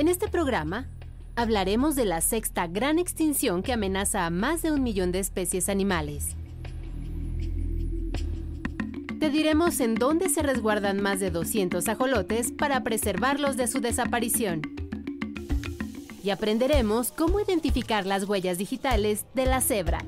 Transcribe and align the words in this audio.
En 0.00 0.08
este 0.08 0.28
programa 0.28 0.86
hablaremos 1.36 1.94
de 1.94 2.06
la 2.06 2.22
sexta 2.22 2.66
gran 2.66 2.98
extinción 2.98 3.62
que 3.62 3.74
amenaza 3.74 4.24
a 4.24 4.30
más 4.30 4.62
de 4.62 4.72
un 4.72 4.82
millón 4.82 5.12
de 5.12 5.18
especies 5.18 5.68
animales. 5.68 6.36
Te 9.18 9.28
diremos 9.28 9.78
en 9.80 9.96
dónde 9.96 10.30
se 10.30 10.40
resguardan 10.40 11.02
más 11.02 11.20
de 11.20 11.30
200 11.30 11.86
ajolotes 11.86 12.50
para 12.50 12.82
preservarlos 12.82 13.58
de 13.58 13.66
su 13.68 13.82
desaparición. 13.82 14.62
Y 16.24 16.30
aprenderemos 16.30 17.12
cómo 17.12 17.38
identificar 17.38 18.06
las 18.06 18.24
huellas 18.24 18.56
digitales 18.56 19.26
de 19.34 19.44
las 19.44 19.66
cebras. 19.66 20.06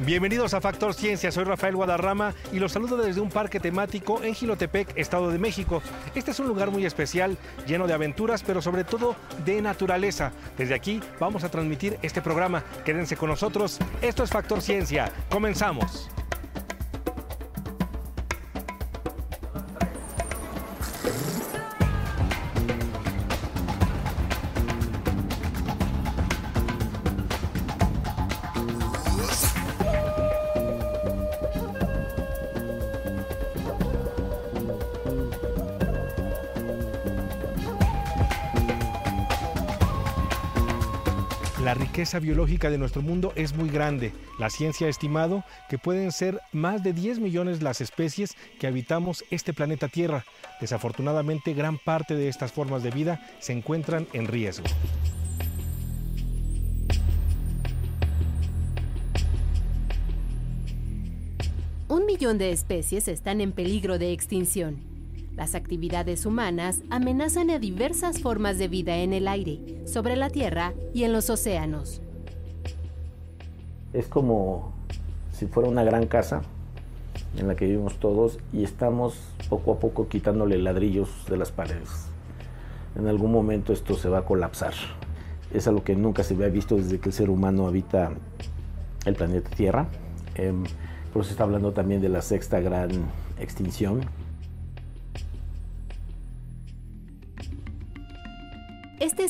Bienvenidos 0.00 0.52
a 0.52 0.60
Factor 0.60 0.92
Ciencia, 0.92 1.32
soy 1.32 1.44
Rafael 1.44 1.74
Guadarrama 1.74 2.34
y 2.52 2.58
los 2.58 2.72
saludo 2.72 2.98
desde 2.98 3.22
un 3.22 3.30
parque 3.30 3.60
temático 3.60 4.22
en 4.22 4.34
Gilotepec, 4.34 4.92
Estado 4.94 5.30
de 5.30 5.38
México. 5.38 5.82
Este 6.14 6.32
es 6.32 6.38
un 6.38 6.48
lugar 6.48 6.70
muy 6.70 6.84
especial, 6.84 7.38
lleno 7.66 7.86
de 7.86 7.94
aventuras, 7.94 8.42
pero 8.42 8.60
sobre 8.60 8.84
todo 8.84 9.16
de 9.46 9.62
naturaleza. 9.62 10.32
Desde 10.58 10.74
aquí 10.74 11.00
vamos 11.18 11.44
a 11.44 11.48
transmitir 11.48 11.98
este 12.02 12.20
programa. 12.20 12.62
Quédense 12.84 13.16
con 13.16 13.30
nosotros. 13.30 13.78
Esto 14.02 14.22
es 14.22 14.30
Factor 14.30 14.60
Ciencia. 14.60 15.10
Comenzamos. 15.30 16.10
Riqueza 41.96 42.18
biológica 42.18 42.68
de 42.68 42.76
nuestro 42.76 43.00
mundo 43.00 43.32
es 43.36 43.54
muy 43.54 43.70
grande. 43.70 44.12
La 44.38 44.50
ciencia 44.50 44.86
ha 44.86 44.90
estimado 44.90 45.44
que 45.70 45.78
pueden 45.78 46.12
ser 46.12 46.42
más 46.52 46.82
de 46.82 46.92
10 46.92 47.20
millones 47.20 47.62
las 47.62 47.80
especies 47.80 48.36
que 48.60 48.66
habitamos 48.66 49.24
este 49.30 49.54
planeta 49.54 49.88
Tierra. 49.88 50.26
Desafortunadamente, 50.60 51.54
gran 51.54 51.78
parte 51.78 52.14
de 52.14 52.28
estas 52.28 52.52
formas 52.52 52.82
de 52.82 52.90
vida 52.90 53.26
se 53.38 53.54
encuentran 53.54 54.06
en 54.12 54.26
riesgo. 54.26 54.66
Un 61.88 62.04
millón 62.04 62.36
de 62.36 62.52
especies 62.52 63.08
están 63.08 63.40
en 63.40 63.52
peligro 63.52 63.98
de 63.98 64.12
extinción. 64.12 64.95
Las 65.36 65.54
actividades 65.54 66.24
humanas 66.24 66.80
amenazan 66.88 67.50
a 67.50 67.58
diversas 67.58 68.20
formas 68.22 68.56
de 68.56 68.68
vida 68.68 68.96
en 68.96 69.12
el 69.12 69.28
aire, 69.28 69.86
sobre 69.86 70.16
la 70.16 70.30
Tierra 70.30 70.72
y 70.94 71.04
en 71.04 71.12
los 71.12 71.28
océanos. 71.28 72.00
Es 73.92 74.06
como 74.08 74.72
si 75.32 75.46
fuera 75.46 75.68
una 75.68 75.84
gran 75.84 76.06
casa 76.06 76.40
en 77.36 77.48
la 77.48 77.54
que 77.54 77.66
vivimos 77.66 77.98
todos 77.98 78.38
y 78.54 78.64
estamos 78.64 79.18
poco 79.50 79.72
a 79.72 79.78
poco 79.78 80.08
quitándole 80.08 80.56
ladrillos 80.56 81.10
de 81.28 81.36
las 81.36 81.52
paredes. 81.52 82.06
En 82.96 83.06
algún 83.06 83.30
momento 83.30 83.74
esto 83.74 83.94
se 83.94 84.08
va 84.08 84.20
a 84.20 84.24
colapsar. 84.24 84.72
Es 85.52 85.68
algo 85.68 85.84
que 85.84 85.94
nunca 85.94 86.22
se 86.22 86.32
había 86.32 86.48
visto 86.48 86.76
desde 86.76 86.98
que 86.98 87.10
el 87.10 87.12
ser 87.12 87.28
humano 87.28 87.66
habita 87.66 88.10
el 89.04 89.14
planeta 89.14 89.50
Tierra. 89.50 89.86
Eh, 90.34 90.54
por 91.12 91.20
eso 91.20 91.28
se 91.28 91.32
está 91.32 91.44
hablando 91.44 91.72
también 91.72 92.00
de 92.00 92.08
la 92.08 92.22
sexta 92.22 92.60
gran 92.60 92.90
extinción. 93.38 94.00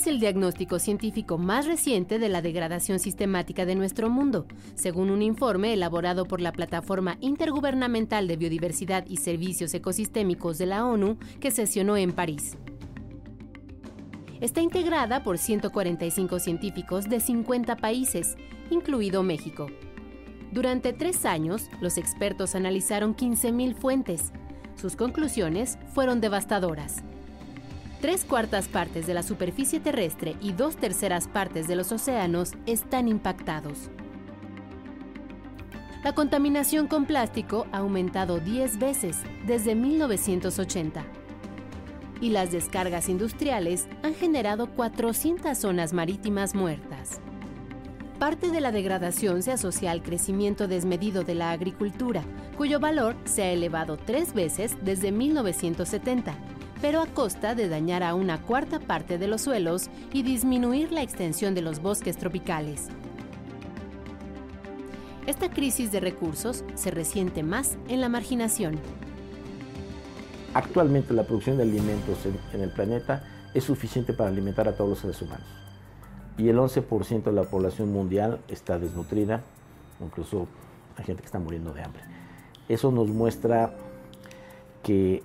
Es 0.07 0.13
el 0.13 0.21
diagnóstico 0.21 0.79
científico 0.79 1.37
más 1.37 1.67
reciente 1.67 2.21
de 2.21 2.29
la 2.29 2.41
degradación 2.41 3.01
sistemática 3.01 3.67
de 3.67 3.75
nuestro 3.75 4.09
mundo, 4.09 4.47
según 4.77 5.11
un 5.11 5.21
informe 5.21 5.73
elaborado 5.73 6.27
por 6.27 6.41
la 6.41 6.53
Plataforma 6.53 7.17
Intergubernamental 7.21 8.29
de 8.29 8.37
Biodiversidad 8.37 9.05
y 9.09 9.17
Servicios 9.17 9.75
Ecosistémicos 9.75 10.59
de 10.59 10.67
la 10.67 10.85
ONU 10.85 11.19
que 11.41 11.51
sesionó 11.51 11.97
en 11.97 12.13
París. 12.13 12.57
Está 14.41 14.61
integrada 14.61 15.25
por 15.25 15.39
145 15.39 16.39
científicos 16.39 17.09
de 17.09 17.19
50 17.19 17.77
países, 17.77 18.37
incluido 18.71 19.25
México. 19.25 19.67
Durante 20.53 20.93
tres 20.93 21.25
años, 21.25 21.69
los 21.81 21.99
expertos 21.99 22.55
analizaron 22.55 23.17
15.000 23.17 23.75
fuentes. 23.75 24.33
Sus 24.77 24.95
conclusiones 24.95 25.79
fueron 25.95 26.21
devastadoras. 26.21 27.03
Tres 28.01 28.27
cuartas 28.27 28.69
partes 28.69 29.07
de 29.07 29.15
la 29.15 29.23
superficie 29.23 29.81
terrestre 29.81 30.37
y 30.43 30.53
dos 30.53 30.77
terceras 30.77 31.29
partes 31.29 31.67
de 31.67 31.77
los 31.77 31.93
océanos 31.93 32.53
están 32.67 33.09
impactados. 33.09 33.91
La 36.05 36.15
contaminación 36.15 36.89
con 36.89 37.07
plástico 37.07 37.67
ha 37.73 37.79
aumentado 37.79 38.39
10 38.39 38.79
veces 38.79 39.17
desde 39.47 39.75
1980. 39.75 41.05
Y 42.21 42.31
las 42.31 42.53
descargas 42.53 43.09
industriales 43.09 43.89
han 44.03 44.15
generado 44.15 44.69
400 44.69 45.57
zonas 45.57 45.95
marítimas 45.95 46.55
muertas. 46.55 47.21
Parte 48.19 48.51
de 48.51 48.61
la 48.61 48.73
degradación 48.73 49.43
se 49.43 49.53
asocia 49.53 49.91
al 49.91 50.03
crecimiento 50.03 50.69
desmedido 50.69 51.25
de 51.25 51.35
la 51.35 51.51
agricultura, 51.51 52.23
cuyo 52.57 52.79
valor 52.79 53.17
se 53.25 53.43
ha 53.43 53.53
elevado 53.53 53.97
tres 53.97 54.33
veces 54.33 54.77
desde 54.83 55.13
1970 55.13 56.46
pero 56.81 57.01
a 57.01 57.07
costa 57.07 57.55
de 57.55 57.69
dañar 57.69 58.03
a 58.03 58.15
una 58.15 58.43
cuarta 58.43 58.81
parte 58.81 59.19
de 59.19 59.29
los 59.29 59.43
suelos 59.43 59.89
y 60.13 60.23
disminuir 60.23 60.93
la 60.93 61.03
extensión 61.03 61.55
de 61.55 61.63
los 61.63 61.81
bosques 61.81 62.17
tropicales. 62.17 62.89
Esta 65.27 65.51
crisis 65.51 65.91
de 65.91 66.01
recursos 66.01 66.65
se 66.75 66.91
resiente 66.91 67.43
más 67.43 67.77
en 67.89 68.01
la 68.01 68.09
marginación. 68.09 68.79
Actualmente 70.55 71.13
la 71.13 71.25
producción 71.25 71.57
de 71.57 71.65
alimentos 71.65 72.19
en, 72.53 72.61
el 72.61 72.71
planeta 72.71 73.25
es 73.53 73.65
suficiente 73.65 74.13
para 74.13 74.31
alimentar 74.31 74.69
a 74.69 74.77
todos 74.77 74.91
los 74.91 74.99
seres 75.01 75.21
humanos. 75.21 75.47
Y 76.39 76.49
el 76.49 76.57
11% 76.59 77.25
de 77.25 77.33
la 77.33 77.43
población 77.45 77.93
mundial 77.93 78.41
está 78.47 78.79
desnutrida, 78.79 79.43
incluso 80.01 80.47
hay 80.97 81.05
gente 81.05 81.23
que 81.23 81.27
está 81.27 81.39
muriendo 81.39 81.73
de 81.73 81.83
hambre. 81.83 82.03
Eso 82.69 82.93
nos 82.93 83.09
muestra 83.09 83.75
que 84.83 85.23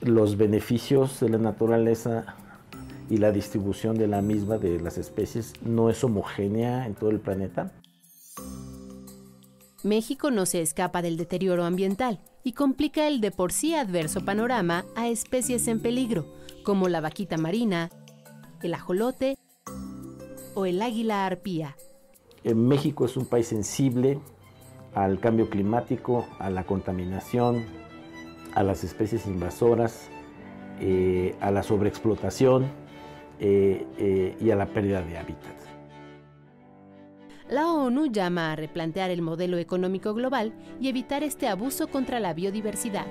los 0.00 0.36
beneficios 0.36 1.20
de 1.20 1.28
la 1.30 1.38
naturaleza 1.38 2.36
y 3.08 3.18
la 3.18 3.32
distribución 3.32 3.96
de 3.96 4.08
la 4.08 4.22
misma 4.22 4.58
de 4.58 4.80
las 4.80 4.98
especies 4.98 5.52
no 5.64 5.90
es 5.90 6.02
homogénea 6.02 6.86
en 6.86 6.94
todo 6.94 7.10
el 7.10 7.20
planeta. 7.20 7.72
México 9.82 10.30
no 10.30 10.46
se 10.46 10.62
escapa 10.62 11.02
del 11.02 11.16
deterioro 11.16 11.64
ambiental 11.64 12.18
y 12.42 12.52
complica 12.52 13.06
el 13.06 13.20
de 13.20 13.30
por 13.30 13.52
sí 13.52 13.74
adverso 13.74 14.24
panorama 14.24 14.84
a 14.96 15.08
especies 15.08 15.68
en 15.68 15.80
peligro, 15.80 16.26
como 16.64 16.88
la 16.88 17.00
vaquita 17.00 17.36
marina, 17.36 17.90
el 18.62 18.74
ajolote 18.74 19.36
o 20.54 20.66
el 20.66 20.82
águila 20.82 21.26
arpía. 21.26 21.76
En 22.42 22.66
México 22.66 23.04
es 23.04 23.16
un 23.16 23.26
país 23.26 23.48
sensible 23.48 24.18
al 24.94 25.20
cambio 25.20 25.50
climático, 25.50 26.26
a 26.38 26.50
la 26.50 26.64
contaminación, 26.64 27.64
a 28.56 28.62
las 28.62 28.82
especies 28.84 29.26
invasoras, 29.26 30.08
eh, 30.80 31.36
a 31.40 31.50
la 31.50 31.62
sobreexplotación 31.62 32.64
eh, 33.38 33.86
eh, 33.98 34.34
y 34.40 34.50
a 34.50 34.56
la 34.56 34.66
pérdida 34.66 35.02
de 35.02 35.18
hábitat. 35.18 35.54
La 37.50 37.70
ONU 37.70 38.06
llama 38.06 38.52
a 38.52 38.56
replantear 38.56 39.10
el 39.10 39.20
modelo 39.20 39.58
económico 39.58 40.14
global 40.14 40.54
y 40.80 40.88
evitar 40.88 41.22
este 41.22 41.48
abuso 41.48 41.88
contra 41.88 42.18
la 42.18 42.32
biodiversidad. 42.32 43.06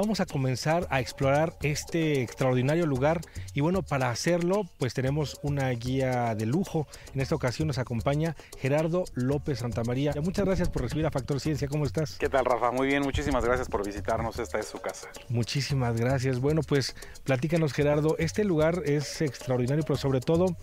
Vamos 0.00 0.20
a 0.20 0.26
comenzar 0.26 0.86
a 0.90 1.00
explorar 1.00 1.56
este 1.60 2.22
extraordinario 2.22 2.86
lugar 2.86 3.20
y 3.52 3.62
bueno, 3.62 3.82
para 3.82 4.10
hacerlo 4.10 4.62
pues 4.78 4.94
tenemos 4.94 5.40
una 5.42 5.70
guía 5.70 6.36
de 6.36 6.46
lujo. 6.46 6.86
En 7.14 7.20
esta 7.20 7.34
ocasión 7.34 7.66
nos 7.66 7.78
acompaña 7.78 8.36
Gerardo 8.58 9.04
López 9.14 9.58
Santamaría. 9.58 10.12
Muchas 10.22 10.44
gracias 10.44 10.68
por 10.68 10.82
recibir 10.82 11.04
a 11.06 11.10
Factor 11.10 11.40
Ciencia, 11.40 11.66
¿cómo 11.66 11.84
estás? 11.84 12.16
¿Qué 12.18 12.28
tal 12.28 12.44
Rafa? 12.44 12.70
Muy 12.70 12.86
bien, 12.86 13.02
muchísimas 13.02 13.44
gracias 13.44 13.68
por 13.68 13.84
visitarnos, 13.84 14.38
esta 14.38 14.60
es 14.60 14.66
su 14.68 14.78
casa. 14.80 15.08
Muchísimas 15.28 15.96
gracias. 15.96 16.38
Bueno, 16.38 16.60
pues 16.62 16.94
platícanos 17.24 17.72
Gerardo, 17.72 18.14
este 18.18 18.44
lugar 18.44 18.82
es 18.84 19.20
extraordinario, 19.20 19.82
pero 19.84 19.96
sobre 19.96 20.20
todo 20.20 20.56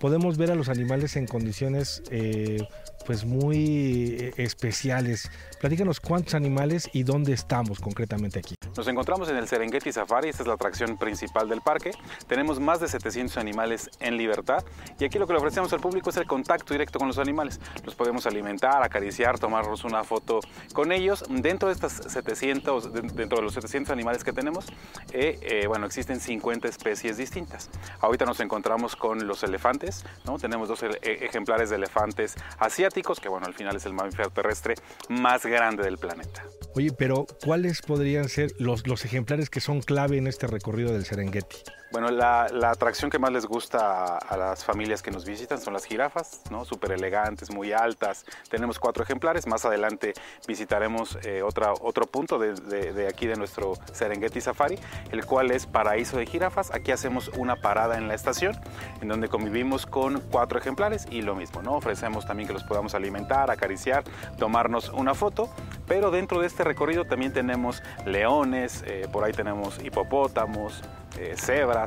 podemos 0.00 0.36
ver 0.36 0.50
a 0.50 0.54
los 0.54 0.68
animales 0.68 1.16
en 1.16 1.26
condiciones 1.26 2.02
eh, 2.10 2.66
pues 3.06 3.24
muy 3.24 4.16
eh, 4.18 4.32
especiales. 4.36 5.30
Platícanos 5.60 6.00
cuántos 6.00 6.34
animales 6.34 6.88
y 6.92 7.02
dónde 7.02 7.32
estamos 7.32 7.80
concretamente 7.80 8.38
aquí. 8.38 8.54
Nos 8.76 8.88
encontramos 8.88 9.28
en 9.28 9.36
el 9.36 9.46
Serengeti 9.46 9.92
Safari, 9.92 10.30
esta 10.30 10.42
es 10.42 10.46
la 10.46 10.54
atracción 10.54 10.96
principal 10.96 11.48
del 11.48 11.60
parque. 11.60 11.92
Tenemos 12.26 12.58
más 12.58 12.80
de 12.80 12.88
700 12.88 13.36
animales 13.36 13.90
en 14.00 14.16
libertad 14.16 14.64
y 14.98 15.04
aquí 15.04 15.18
lo 15.18 15.26
que 15.26 15.34
le 15.34 15.38
ofrecemos 15.40 15.72
al 15.72 15.80
público 15.80 16.10
es 16.10 16.16
el 16.16 16.26
contacto 16.26 16.72
directo 16.72 16.98
con 16.98 17.08
los 17.08 17.18
animales. 17.18 17.60
Los 17.84 17.94
podemos 17.94 18.26
alimentar, 18.26 18.82
acariciar, 18.82 19.38
tomarnos 19.38 19.84
una 19.84 20.04
foto 20.04 20.40
con 20.72 20.90
ellos. 20.90 21.24
Dentro 21.28 21.68
de 21.68 21.74
estas 21.74 21.92
700, 21.92 22.92
dentro 22.92 23.38
de 23.38 23.42
los 23.42 23.54
700 23.54 23.92
animales 23.92 24.24
que 24.24 24.32
tenemos, 24.32 24.66
eh, 25.12 25.64
bueno, 25.68 25.86
existen 25.86 26.18
50 26.18 26.66
especies 26.68 27.18
distintas. 27.18 27.68
Ahorita 28.00 28.24
nos 28.24 28.40
encontramos 28.40 28.96
con 28.96 29.26
los 29.26 29.42
elefantes, 29.42 29.81
¿no? 30.24 30.38
Tenemos 30.38 30.68
dos 30.68 30.82
ejemplares 31.02 31.70
de 31.70 31.76
elefantes 31.76 32.36
asiáticos, 32.58 33.20
que 33.20 33.28
bueno, 33.28 33.46
al 33.46 33.54
final 33.54 33.76
es 33.76 33.86
el 33.86 33.92
mamífero 33.92 34.30
terrestre 34.30 34.74
más 35.08 35.44
grande 35.44 35.82
del 35.82 35.98
planeta. 35.98 36.44
Oye, 36.74 36.90
pero 36.96 37.26
¿cuáles 37.44 37.82
podrían 37.82 38.28
ser 38.28 38.52
los 38.58 39.04
ejemplares 39.04 39.50
que 39.50 39.60
son 39.60 39.80
clave 39.80 40.18
en 40.18 40.26
este 40.26 40.46
recorrido 40.46 40.92
del 40.92 41.04
Serengeti? 41.04 41.56
Bueno, 41.92 42.08
la, 42.10 42.46
atracción 42.70 43.10
que 43.10 43.18
más 43.18 43.30
les 43.32 43.44
gusta 43.44 44.16
a, 44.16 44.36
las 44.38 44.64
familias 44.64 45.02
que 45.02 45.10
nos 45.10 45.26
visitan 45.26 45.60
son 45.60 45.74
las 45.74 45.84
jirafas, 45.84 46.40
¿no? 46.50 46.64
Súper 46.64 46.92
elegantes, 46.92 47.50
muy 47.50 47.74
altas. 47.74 48.24
Tenemos 48.48 48.78
cuatro 48.78 49.04
ejemplares. 49.04 49.46
Más 49.46 49.66
adelante 49.66 50.14
visitaremos 50.48 51.18
eh, 51.22 51.42
otro 51.42 52.06
punto 52.06 52.38
de, 52.38 52.54
de, 52.54 53.08
aquí 53.08 53.26
de 53.26 53.36
nuestro 53.36 53.74
Serengeti 53.92 54.40
Safari, 54.40 54.78
el 55.10 55.26
cual 55.26 55.50
es 55.50 55.66
Paraíso 55.66 56.16
de 56.16 56.24
Jirafas. 56.24 56.72
Aquí 56.72 56.92
hacemos 56.92 57.28
una 57.36 57.56
parada 57.56 57.98
en 57.98 58.08
la 58.08 58.14
estación, 58.14 58.58
en 59.02 59.08
donde 59.08 59.28
convivimos 59.28 59.84
con 59.84 60.22
cuatro 60.30 60.58
ejemplares 60.58 61.06
y 61.10 61.20
lo 61.20 61.34
mismo, 61.34 61.60
¿no? 61.60 61.74
Ofrecemos 61.74 62.24
también 62.24 62.46
que 62.46 62.54
los 62.54 62.64
podamos 62.64 62.94
alimentar, 62.94 63.50
acariciar, 63.50 64.02
tomarnos 64.38 64.88
una 64.88 65.14
foto. 65.14 65.50
Pero 65.86 66.10
dentro 66.10 66.40
de 66.40 66.46
este 66.46 66.64
recorrido 66.64 67.04
también 67.04 67.34
tenemos 67.34 67.82
leones, 68.06 68.82
eh, 68.86 69.06
por 69.12 69.24
ahí 69.24 69.32
tenemos 69.32 69.78
hipopótamos, 69.84 70.82
eh, 71.18 71.34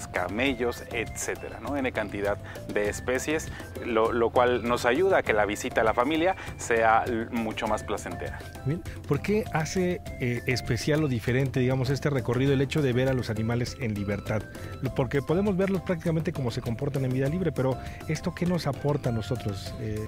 camellos, 0.07 0.83
etcétera, 0.91 1.59
¿no? 1.59 1.77
N 1.77 1.91
cantidad 1.91 2.37
de 2.73 2.89
especies, 2.89 3.51
lo, 3.85 4.29
cual 4.29 4.67
nos 4.67 4.85
ayuda 4.85 5.19
a 5.19 5.23
que 5.23 5.33
la 5.33 5.45
visita 5.45 5.81
a 5.81 5.83
la 5.83 5.93
familia 5.93 6.35
sea 6.57 7.05
mucho 7.31 7.67
más 7.67 7.83
placentera. 7.83 8.39
Bien, 8.65 8.81
¿por 9.07 9.21
qué 9.21 9.45
hace 9.53 10.01
eh, 10.19 10.41
especial 10.47 11.03
o 11.03 11.07
diferente, 11.07 11.59
digamos, 11.59 11.89
este 11.89 12.09
recorrido 12.09 12.53
el 12.53 12.61
hecho 12.61 12.81
de 12.81 12.93
ver 12.93 13.09
a 13.09 13.13
los 13.13 13.29
animales 13.29 13.77
en 13.79 13.93
libertad? 13.93 14.43
Porque 14.95 15.21
podemos 15.21 15.57
verlos 15.57 15.81
prácticamente 15.81 16.31
como 16.31 16.51
se 16.51 16.61
comportan 16.61 17.05
en 17.05 17.13
vida 17.13 17.27
libre, 17.27 17.51
pero 17.51 17.77
¿esto 18.07 18.33
qué 18.33 18.45
nos 18.45 18.67
aporta 18.67 19.09
a 19.09 19.13
nosotros? 19.13 19.73
Eh, 19.79 20.07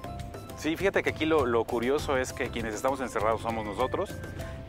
Sí, 0.58 0.76
fíjate 0.76 1.04
que 1.04 1.10
aquí 1.10 1.24
lo, 1.24 1.64
curioso 1.64 2.16
es 2.16 2.32
que 2.32 2.48
quienes 2.48 2.74
estamos 2.74 3.00
encerrados 3.00 3.42
somos 3.42 3.64
nosotros. 3.64 4.10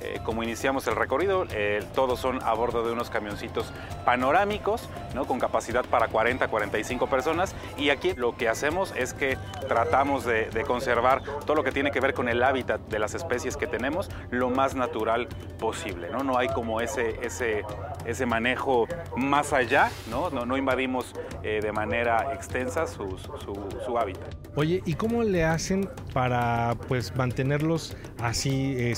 Eh, 0.02 0.20
como 0.24 0.44
iniciamos 0.44 0.88
el 0.88 0.96
recorrido, 0.96 1.46
eh, 1.52 1.84
todos 1.94 2.20
son 2.20 2.42
a 2.44 2.54
bordo 2.54 2.86
de 2.86 2.94
unos 2.94 3.10
camioncitos 3.10 3.72
panorámicos, 4.06 4.90
¿no? 5.14 5.26
con 5.26 5.40
capacidad 5.40 5.86
para 5.86 6.08
40, 6.08 6.48
45 6.48 7.08
personas. 7.08 7.54
Y 7.78 7.90
aquí 7.90 8.14
lo 8.16 8.36
que 8.36 8.48
hacemos 8.48 8.94
es 8.96 9.14
que 9.14 9.38
tratamos 9.68 10.26
de, 10.26 10.50
conservar 10.68 11.24
todo 11.46 11.56
lo 11.56 11.64
que 11.64 11.72
tiene 11.72 11.90
que 11.90 12.00
ver 12.00 12.14
con 12.14 12.30
el 12.30 12.44
hábitat 12.44 12.80
de 12.82 13.00
las 13.00 13.16
especies 13.16 13.58
que 13.58 13.66
tenemos 13.66 14.10
lo 14.30 14.50
más 14.50 14.76
natural 14.76 15.28
posible. 15.58 16.10
No, 16.10 16.24
no 16.24 16.38
hay 16.38 16.48
como 16.50 16.82
ese, 16.82 17.18
ese, 17.26 17.64
ese 18.06 18.26
manejo 18.26 18.88
más 19.16 19.54
allá, 19.54 19.90
no, 20.12 20.30
no, 20.30 20.58
invadimos 20.58 21.14
eh, 21.44 21.60
de 21.62 21.72
manera 21.72 22.34
extensa 22.34 22.86
su, 22.88 23.18
su 23.18 23.98
hábitat. 23.98 24.36
Oye, 24.56 24.82
¿y 24.86 24.94
cómo 24.96 25.24
le 25.24 25.46
hacen 25.46 25.90
para 26.14 26.76
pues 26.88 27.16
mantenerlos 27.16 27.96
así 28.22 28.76
eh, 28.78 28.96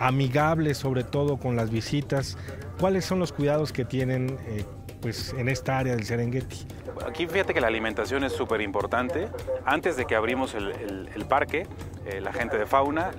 amigables 0.00 0.78
sobre 0.78 1.04
todo 1.04 1.36
con 1.36 1.56
las 1.56 1.70
visitas? 1.70 2.36
¿Cuáles 2.80 3.04
son 3.04 3.18
los 3.18 3.32
cuidados 3.32 3.72
que 3.72 3.84
tienen 3.84 4.38
eh, 4.46 4.64
pues 5.00 5.34
en 5.34 5.48
esta 5.48 5.78
área 5.78 5.94
del 5.94 6.04
Serengeti? 6.04 6.66
Aquí 7.06 7.26
fíjate 7.26 7.54
que 7.54 7.60
la 7.60 7.68
alimentación 7.68 8.24
es 8.24 8.32
súper 8.32 8.60
importante. 8.60 9.28
Antes 9.64 9.96
de 9.96 10.04
que 10.04 10.14
abrimos 10.14 10.54
el, 10.54 11.24
parque, 11.28 11.66
eh, 12.06 12.20
la 12.20 12.32
gente 12.32 12.58
de 12.58 12.66
fauna 12.66 13.12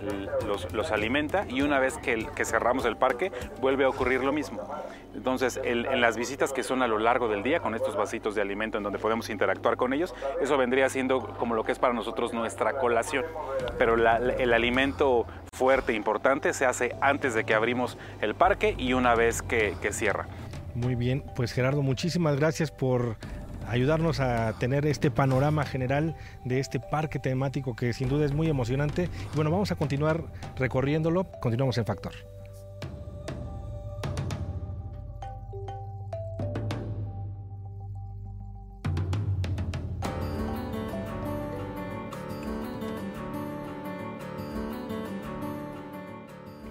los, 0.45 0.91
alimenta 0.91 1.45
y 1.47 1.61
una 1.61 1.79
vez 1.79 1.97
que, 1.97 2.45
cerramos 2.45 2.85
el 2.85 2.97
parque 2.97 3.31
vuelve 3.61 3.85
a 3.85 3.89
ocurrir 3.89 4.23
lo 4.23 4.31
mismo. 4.31 4.61
Entonces, 5.19 5.59
en 5.65 5.99
las 5.99 6.15
visitas 6.15 6.53
que 6.53 6.63
son 6.63 6.81
a 6.81 6.87
lo 6.87 6.97
largo 6.97 7.27
del 7.27 7.43
día, 7.43 7.59
con 7.59 7.75
estos 7.75 7.97
vasitos 7.97 8.35
de 8.35 8.41
alimento 8.41 8.77
en 8.77 8.85
donde 8.85 8.99
podemos 8.99 9.29
interactuar 9.29 9.75
con 9.75 9.91
ellos, 9.91 10.15
eso 10.41 10.57
vendría 10.57 10.87
siendo 10.87 11.19
como 11.19 11.55
lo 11.55 11.65
que 11.65 11.73
es 11.73 11.77
para 11.77 11.93
nosotros 11.93 12.33
nuestra 12.33 12.79
colación. 12.79 13.25
Pero 13.77 13.95
el 13.95 14.53
alimento 14.53 15.27
fuerte, 15.51 15.91
importante, 15.91 16.53
se 16.53 16.65
hace 16.65 16.95
antes 17.01 17.33
de 17.33 17.43
que 17.43 17.53
abrimos 17.53 17.97
el 18.21 18.33
parque 18.33 18.75
y 18.77 18.93
una 18.93 19.13
vez 19.13 19.41
que 19.41 19.75
cierra. 19.91 20.25
Muy 20.73 20.95
bien, 20.95 21.25
pues 21.35 21.51
Gerardo, 21.51 21.81
muchísimas 21.81 22.37
gracias 22.37 22.71
por 22.71 23.17
ayudarnos 23.67 24.21
a 24.21 24.53
tener 24.57 24.85
este 24.85 25.11
panorama 25.11 25.65
general 25.65 26.15
de 26.45 26.61
este 26.61 26.79
parque 26.79 27.19
temático 27.19 27.75
que 27.75 27.91
sin 27.91 28.07
duda 28.07 28.25
es 28.25 28.31
muy 28.31 28.47
emocionante. 28.47 29.09
bueno, 29.35 29.51
vamos 29.51 29.69
a 29.73 29.75
continuar 29.75 30.23
recorriéndolo. 30.57 31.25
Continuamos 31.41 31.77
en 31.77 31.85
Factor. 31.85 32.38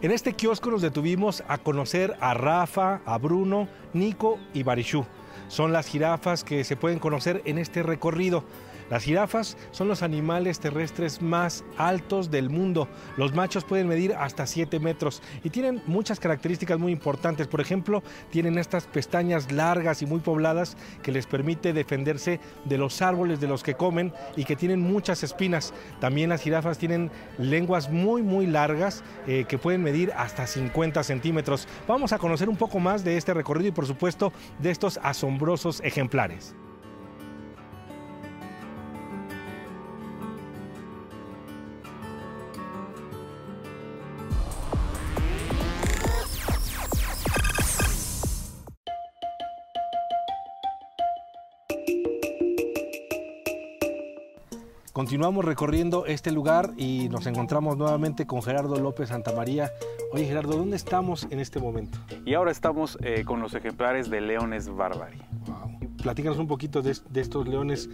En 0.00 0.12
este 0.12 0.34
kiosco 0.34 0.70
nos 0.70 0.80
detuvimos 0.80 1.42
a 1.48 1.58
conocer 1.58 2.16
a 2.20 2.32
Rafa, 2.32 3.00
a 3.04 3.18
Bruno, 3.18 3.66
Nico 3.92 4.38
y 4.54 4.62
Barishú. 4.62 5.04
Son 5.48 5.72
las 5.72 5.88
jirafas 5.88 6.44
que 6.44 6.62
se 6.62 6.76
pueden 6.76 7.00
conocer 7.00 7.42
en 7.46 7.58
este 7.58 7.82
recorrido. 7.82 8.44
Las 8.90 9.04
jirafas 9.04 9.56
son 9.70 9.88
los 9.88 10.02
animales 10.02 10.60
terrestres 10.60 11.20
más 11.20 11.64
altos 11.76 12.30
del 12.30 12.48
mundo. 12.48 12.88
Los 13.16 13.34
machos 13.34 13.64
pueden 13.64 13.86
medir 13.86 14.14
hasta 14.14 14.46
7 14.46 14.80
metros 14.80 15.22
y 15.44 15.50
tienen 15.50 15.82
muchas 15.86 16.20
características 16.20 16.78
muy 16.78 16.92
importantes. 16.92 17.46
Por 17.46 17.60
ejemplo, 17.60 18.02
tienen 18.30 18.56
estas 18.56 18.86
pestañas 18.86 19.52
largas 19.52 20.00
y 20.00 20.06
muy 20.06 20.20
pobladas 20.20 20.76
que 21.02 21.12
les 21.12 21.26
permite 21.26 21.72
defenderse 21.72 22.40
de 22.64 22.78
los 22.78 23.02
árboles 23.02 23.40
de 23.40 23.48
los 23.48 23.62
que 23.62 23.74
comen 23.74 24.12
y 24.36 24.44
que 24.44 24.56
tienen 24.56 24.80
muchas 24.80 25.22
espinas. 25.22 25.74
También 26.00 26.30
las 26.30 26.42
jirafas 26.42 26.78
tienen 26.78 27.10
lenguas 27.36 27.90
muy 27.90 28.22
muy 28.22 28.46
largas 28.46 29.02
eh, 29.26 29.44
que 29.46 29.58
pueden 29.58 29.82
medir 29.82 30.12
hasta 30.16 30.46
50 30.46 31.02
centímetros. 31.02 31.68
Vamos 31.86 32.12
a 32.12 32.18
conocer 32.18 32.48
un 32.48 32.56
poco 32.56 32.80
más 32.80 33.04
de 33.04 33.16
este 33.16 33.34
recorrido 33.34 33.68
y 33.68 33.72
por 33.72 33.86
supuesto 33.86 34.32
de 34.58 34.70
estos 34.70 34.98
asombrosos 35.02 35.80
ejemplares. 35.84 36.54
Continuamos 55.08 55.42
recorriendo 55.46 56.04
este 56.04 56.30
lugar 56.30 56.74
y 56.76 57.08
nos 57.08 57.26
encontramos 57.26 57.78
nuevamente 57.78 58.26
con 58.26 58.42
Gerardo 58.42 58.76
López 58.76 59.08
Santamaría. 59.08 59.72
Oye 60.12 60.26
Gerardo, 60.26 60.58
¿dónde 60.58 60.76
estamos 60.76 61.26
en 61.30 61.40
este 61.40 61.60
momento? 61.60 61.98
Y 62.26 62.34
ahora 62.34 62.50
estamos 62.50 62.98
eh, 63.00 63.24
con 63.24 63.40
los 63.40 63.54
ejemplares 63.54 64.10
de 64.10 64.20
leones 64.20 64.68
barbari. 64.68 65.16
Platícanos 66.02 66.36
un 66.36 66.46
poquito 66.46 66.82
de, 66.82 66.90
estos 66.90 67.48
leones. 67.48 67.88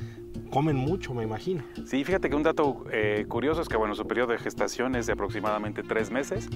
Comen 0.51 0.75
mucho, 0.75 1.15
me 1.15 1.23
imagino. 1.23 1.63
Sí, 1.87 2.03
fíjate 2.03 2.29
que 2.29 2.35
un 2.35 2.43
dato 2.43 2.85
eh, 2.91 3.27
curioso 3.29 3.63
es 3.63 3.69
que 3.69 3.77
bueno, 3.77 3.95
su 3.95 4.05
periodo 4.09 4.33
de 4.33 4.39
gestación 4.39 4.97
es 4.97 5.07
de 5.07 5.13
aproximadamente 5.13 5.85
tres 5.85 6.11
meses 6.11 6.51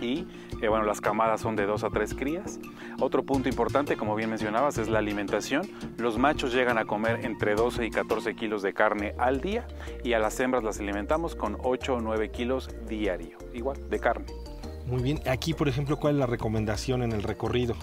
y 0.00 0.26
eh, 0.62 0.68
bueno, 0.68 0.84
las 0.84 1.00
camadas 1.00 1.40
son 1.40 1.56
de 1.56 1.66
dos 1.66 1.84
a 1.84 1.90
tres 1.90 2.14
crías. 2.14 2.58
Otro 3.00 3.22
punto 3.22 3.48
importante, 3.48 3.96
como 3.96 4.14
bien 4.14 4.30
mencionabas, 4.30 4.78
es 4.78 4.88
la 4.88 4.98
alimentación. 4.98 5.68
Los 5.96 6.18
machos 6.18 6.52
llegan 6.52 6.78
a 6.78 6.84
comer 6.84 7.24
entre 7.24 7.54
12 7.54 7.86
y 7.86 7.90
14 7.90 8.34
kilos 8.34 8.62
de 8.62 8.72
carne 8.72 9.14
al 9.18 9.40
día 9.40 9.66
y 10.04 10.12
a 10.12 10.18
las 10.18 10.38
hembras 10.40 10.64
las 10.64 10.80
alimentamos 10.80 11.34
con 11.34 11.56
8 11.62 11.94
o 11.94 12.00
9 12.00 12.30
kilos 12.30 12.70
diario, 12.88 13.38
igual, 13.52 13.88
de 13.88 13.98
carne. 13.98 14.26
Muy 14.86 15.02
bien. 15.02 15.20
Aquí, 15.26 15.54
por 15.54 15.68
ejemplo, 15.68 15.96
¿cuál 15.96 16.14
es 16.14 16.20
la 16.20 16.26
recomendación 16.26 17.02
en 17.02 17.12
el 17.12 17.22
recorrido? 17.22 17.76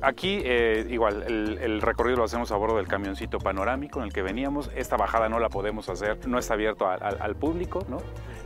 Aquí 0.00 0.40
eh, 0.44 0.86
igual, 0.88 1.24
el, 1.26 1.82
recorrido 1.82 2.18
lo 2.18 2.24
hacemos 2.24 2.52
a 2.52 2.56
bordo 2.56 2.76
del 2.76 2.86
camioncito 2.86 3.38
panorámico 3.38 3.98
en 3.98 4.06
el 4.06 4.12
que 4.12 4.22
veníamos. 4.22 4.70
Esta 4.76 4.96
bajada 4.96 5.28
no 5.28 5.40
la 5.40 5.48
podemos 5.48 5.88
hacer, 5.88 6.26
no 6.28 6.38
está 6.38 6.54
abierto 6.54 6.88
al, 6.88 7.36
público, 7.36 7.84
¿no? 7.88 7.98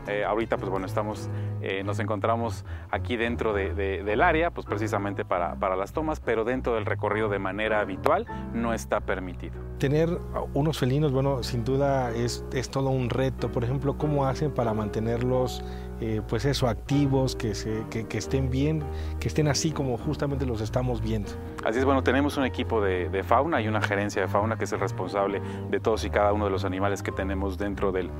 Eh, 0.08 0.24
ahorita, 0.24 0.56
pues 0.58 0.70
bueno, 0.70 0.86
estamos, 0.86 1.30
eh, 1.60 1.82
nos 1.84 1.98
encontramos 2.00 2.64
aquí 2.90 3.16
dentro 3.16 3.52
del 3.52 4.22
área, 4.22 4.50
pues 4.50 4.66
precisamente 4.66 5.24
para, 5.24 5.54
para, 5.56 5.76
las 5.76 5.92
tomas, 5.92 6.20
pero 6.20 6.44
dentro 6.44 6.74
del 6.74 6.86
recorrido 6.86 7.28
de 7.28 7.38
manera 7.38 7.80
habitual 7.80 8.26
no 8.52 8.74
está 8.74 9.00
permitido. 9.00 9.54
Tener 9.78 10.08
unos 10.54 10.78
felinos, 10.78 11.12
bueno, 11.12 11.42
sin 11.42 11.64
duda 11.64 12.10
es, 12.12 12.44
es 12.52 12.70
todo 12.70 12.90
un 12.90 13.10
reto. 13.10 13.50
Por 13.50 13.64
ejemplo, 13.64 13.96
¿cómo 13.96 14.26
hacen 14.26 14.52
para 14.52 14.74
mantenerlos 14.74 15.64
eh, 16.04 16.20
pues 16.28 16.44
eso, 16.46 16.66
activos, 16.66 17.36
que, 17.36 17.54
se, 17.54 17.84
que, 17.88 18.18
estén 18.18 18.50
bien, 18.50 18.82
que 19.20 19.28
estén 19.28 19.46
así 19.46 19.70
como 19.70 19.96
justamente 19.96 20.44
los 20.44 20.60
estamos 20.60 21.00
viendo. 21.00 21.30
Así 21.64 21.78
es, 21.78 21.84
bueno, 21.84 22.02
tenemos 22.02 22.36
un 22.36 22.44
equipo 22.44 22.80
de, 22.80 23.22
fauna 23.22 23.60
y 23.60 23.68
una 23.68 23.80
gerencia 23.80 24.20
de 24.22 24.28
fauna 24.28 24.56
que 24.56 24.64
es 24.64 24.72
el 24.72 24.80
responsable 24.80 25.40
de 25.70 25.78
todos 25.78 26.04
y 26.04 26.10
cada 26.10 26.32
uno 26.32 26.46
de 26.46 26.50
los 26.50 26.64
animales 26.64 27.02
que 27.02 27.12
tenemos 27.12 27.56
dentro 27.56 27.92
del, 27.92 28.10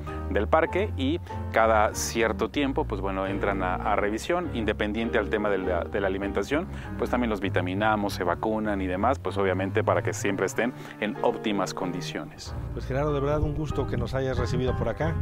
parque 0.49 0.93
y 0.97 1.19
cada 1.53 1.95
cierto 1.95 2.51
tiempo, 2.51 2.85
pues 2.85 3.01
bueno, 3.01 3.27
entran 3.27 3.63
a, 3.63 3.97
revisión, 3.97 4.51
independiente 4.55 5.19
al 5.19 5.29
tema 5.29 5.51
de 5.51 5.59
la, 5.59 6.07
alimentación, 6.07 6.69
pues 6.99 7.11
también 7.11 7.31
los 7.31 7.41
vitaminamos, 7.41 8.15
se 8.15 8.25
vacunan 8.25 8.81
y 8.81 8.87
demás, 8.87 9.19
pues 9.19 9.37
obviamente 9.39 9.83
para 9.83 10.03
que 10.03 10.13
siempre 10.13 10.47
estén 10.47 10.73
en 11.01 11.17
óptimas 11.23 11.75
condiciones. 11.75 12.55
Pues 12.73 12.87
Gerardo, 12.87 13.13
de 13.13 13.21
verdad 13.21 13.41
un 13.41 13.55
gusto 13.55 13.87
que 13.87 13.97
nos 13.97 14.15
hayas 14.15 14.39
recibido 14.39 14.77
por 14.77 14.89
acá. 14.89 15.15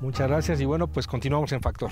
Muchas 0.00 0.28
gracias 0.28 0.60
y 0.60 0.64
bueno, 0.64 0.86
pues 0.86 1.06
continuamos 1.06 1.52
en 1.52 1.60
Factor. 1.60 1.90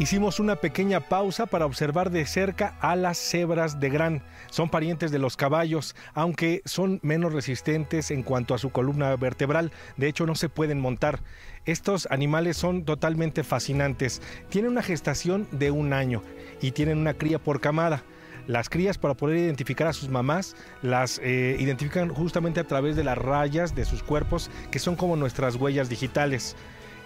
Hicimos 0.00 0.40
una 0.40 0.56
pequeña 0.56 1.00
pausa 1.00 1.44
para 1.44 1.66
observar 1.66 2.10
de 2.10 2.24
cerca 2.24 2.74
a 2.80 2.96
las 2.96 3.18
cebras 3.18 3.80
de 3.80 3.90
gran. 3.90 4.22
Son 4.50 4.70
parientes 4.70 5.10
de 5.10 5.18
los 5.18 5.36
caballos, 5.36 5.94
aunque 6.14 6.62
son 6.64 7.00
menos 7.02 7.34
resistentes 7.34 8.10
en 8.10 8.22
cuanto 8.22 8.54
a 8.54 8.58
su 8.58 8.70
columna 8.70 9.14
vertebral. 9.16 9.72
De 9.98 10.08
hecho, 10.08 10.24
no 10.24 10.36
se 10.36 10.48
pueden 10.48 10.80
montar. 10.80 11.20
Estos 11.66 12.08
animales 12.10 12.56
son 12.56 12.86
totalmente 12.86 13.44
fascinantes. 13.44 14.22
Tienen 14.48 14.70
una 14.70 14.82
gestación 14.82 15.46
de 15.52 15.70
un 15.70 15.92
año 15.92 16.22
y 16.62 16.70
tienen 16.70 16.96
una 16.96 17.12
cría 17.12 17.38
por 17.38 17.60
camada. 17.60 18.02
Las 18.46 18.70
crías 18.70 18.96
para 18.96 19.12
poder 19.12 19.36
identificar 19.36 19.86
a 19.86 19.92
sus 19.92 20.08
mamás 20.08 20.56
las 20.80 21.20
eh, 21.22 21.58
identifican 21.60 22.08
justamente 22.08 22.58
a 22.58 22.66
través 22.66 22.96
de 22.96 23.04
las 23.04 23.18
rayas 23.18 23.74
de 23.74 23.84
sus 23.84 24.02
cuerpos 24.02 24.50
que 24.70 24.78
son 24.78 24.96
como 24.96 25.16
nuestras 25.16 25.56
huellas 25.56 25.90
digitales. 25.90 26.56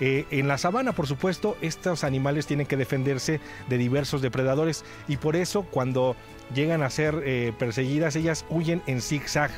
Eh, 0.01 0.27
en 0.31 0.49
la 0.49 0.59
sabana, 0.59 0.93
por 0.93 1.07
supuesto, 1.07 1.57
estos 1.61 2.05
animales 2.05 2.47
tienen 2.47 2.67
que 2.67 2.77
defenderse 2.77 3.41
de 3.69 3.79
diversos 3.79 4.23
depredadores 4.23 4.85
y 5.09 5.17
por 5.17 5.37
eso 5.37 5.63
cuando 5.63 6.17
llegan 6.55 6.83
a 6.83 6.91
ser 6.91 7.23
eh, 7.25 7.53
perseguidas, 7.59 8.17
ellas 8.17 8.45
huyen 8.51 8.83
en 8.87 9.01
zigzag 9.01 9.51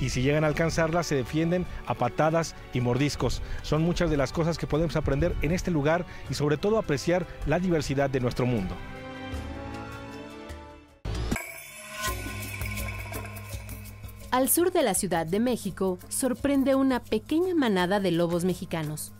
y 0.00 0.08
si 0.08 0.22
llegan 0.22 0.44
a 0.44 0.48
alcanzarlas 0.48 1.06
se 1.06 1.14
defienden 1.14 1.66
a 1.86 1.94
patadas 1.94 2.54
y 2.72 2.80
mordiscos. 2.80 3.42
Son 3.62 3.82
muchas 3.82 4.10
de 4.10 4.16
las 4.16 4.32
cosas 4.32 4.58
que 4.58 4.66
podemos 4.66 4.96
aprender 4.96 5.34
en 5.42 5.52
este 5.52 5.70
lugar 5.70 6.04
y 6.28 6.34
sobre 6.34 6.56
todo 6.56 6.78
apreciar 6.78 7.26
la 7.46 7.58
diversidad 7.58 8.10
de 8.10 8.20
nuestro 8.20 8.46
mundo. 8.46 8.74
Al 14.32 14.48
sur 14.48 14.72
de 14.72 14.82
la 14.82 14.94
Ciudad 14.94 15.26
de 15.26 15.40
México 15.40 15.98
sorprende 16.08 16.74
una 16.74 17.04
pequeña 17.04 17.54
manada 17.54 18.00
de 18.00 18.12
lobos 18.12 18.46
mexicanos. 18.46 19.12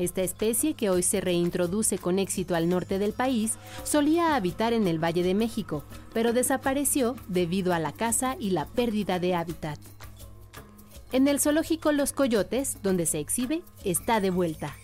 Esta 0.00 0.22
especie, 0.22 0.72
que 0.72 0.88
hoy 0.88 1.02
se 1.02 1.20
reintroduce 1.20 1.98
con 1.98 2.18
éxito 2.18 2.54
al 2.54 2.70
norte 2.70 2.98
del 2.98 3.12
país, 3.12 3.58
solía 3.84 4.34
habitar 4.34 4.72
en 4.72 4.86
el 4.86 4.98
Valle 4.98 5.22
de 5.22 5.34
México, 5.34 5.84
pero 6.14 6.32
desapareció 6.32 7.16
debido 7.28 7.74
a 7.74 7.78
la 7.78 7.92
caza 7.92 8.34
y 8.40 8.48
la 8.50 8.64
pérdida 8.64 9.18
de 9.18 9.34
hábitat. 9.34 9.78
En 11.12 11.28
el 11.28 11.38
zoológico 11.38 11.92
Los 11.92 12.14
Coyotes, 12.14 12.78
donde 12.82 13.04
se 13.04 13.18
exhibe, 13.18 13.60
está 13.84 14.22
de 14.22 14.30
vuelta. 14.30 14.74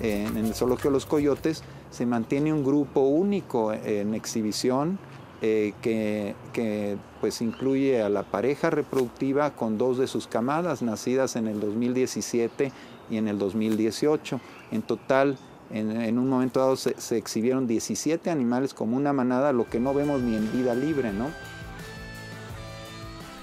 En 0.00 0.38
el 0.38 0.54
zoológico 0.54 0.88
Los 0.88 1.04
Coyotes 1.04 1.62
se 1.90 2.06
mantiene 2.06 2.50
un 2.50 2.64
grupo 2.64 3.00
único 3.00 3.74
en 3.74 4.14
exhibición 4.14 4.98
eh, 5.40 5.72
que, 5.82 6.96
pues 7.20 7.40
incluye 7.40 8.02
a 8.02 8.08
la 8.08 8.22
pareja 8.22 8.70
reproductiva 8.70 9.50
con 9.50 9.78
dos 9.78 9.98
de 9.98 10.06
sus 10.06 10.26
camadas 10.26 10.82
nacidas 10.82 11.36
en 11.36 11.46
el 11.46 11.60
2017 11.60 12.72
y 13.10 13.16
en 13.16 13.28
el 13.28 13.38
2018. 13.38 14.40
En 14.72 14.82
total, 14.82 15.36
en, 15.70 16.18
un 16.18 16.28
momento 16.28 16.60
dado 16.60 16.76
se, 16.76 17.00
se, 17.00 17.16
exhibieron 17.16 17.66
17 17.66 18.30
animales 18.30 18.74
como 18.74 18.96
una 18.96 19.12
manada, 19.12 19.52
lo 19.52 19.68
que 19.68 19.80
no 19.80 19.94
vemos 19.94 20.20
ni 20.20 20.36
en 20.36 20.50
vida 20.52 20.74
libre, 20.74 21.12
¿no? 21.12 21.28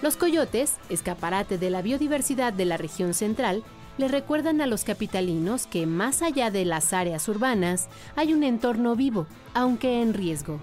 Los 0.01 0.17
coyotes, 0.17 0.75
escaparate 0.89 1.57
de 1.57 1.69
la 1.69 1.81
biodiversidad 1.81 2.53
de 2.53 2.65
la 2.65 2.77
región 2.77 3.13
central, 3.13 3.63
le 3.97 4.07
recuerdan 4.07 4.59
a 4.61 4.67
los 4.67 4.83
capitalinos 4.83 5.67
que 5.67 5.85
más 5.85 6.21
allá 6.21 6.51
de 6.51 6.65
las 6.65 6.93
áreas 6.93 7.27
urbanas 7.29 7.87
hay 8.15 8.33
un 8.33 8.43
entorno 8.43 8.95
vivo, 8.95 9.25
aunque 9.53 10.01
en 10.01 10.13
riesgo. 10.13 10.59